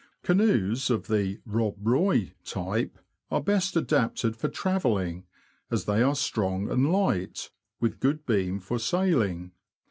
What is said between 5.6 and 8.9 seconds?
as they are strong and light, with good beam for